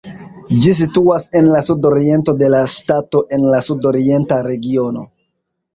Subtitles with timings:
[0.61, 5.11] Ĝi situas en la sudoriento de la ŝtato en la Sudorienta regiono.